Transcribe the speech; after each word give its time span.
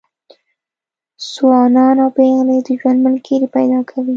ځوانان 1.31 1.95
او 2.03 2.09
پېغلې 2.17 2.57
د 2.65 2.67
ژوند 2.79 2.99
ملګري 3.05 3.47
پیدا 3.55 3.79
کوي. 3.89 4.09